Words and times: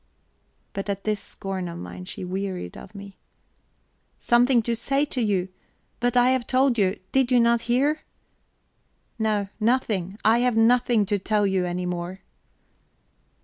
But 0.73 0.89
at 0.89 1.03
this 1.03 1.19
scorn 1.19 1.67
of 1.67 1.77
mine 1.77 2.05
she 2.05 2.25
wearied 2.25 2.75
of 2.75 2.95
me. 2.95 3.19
"Something 4.17 4.63
to 4.63 4.75
say 4.75 5.05
to 5.05 5.21
you? 5.21 5.49
But 5.99 6.17
I 6.17 6.31
have 6.31 6.47
told 6.47 6.75
you 6.79 6.99
did 7.11 7.29
you 7.31 7.39
not 7.39 7.69
hear? 7.69 8.01
No, 9.19 9.49
nothing 9.59 10.17
I 10.25 10.39
have 10.39 10.57
nothing 10.57 11.05
to 11.05 11.19
tell 11.19 11.45
you 11.45 11.67
any 11.67 11.85
more..." 11.85 12.21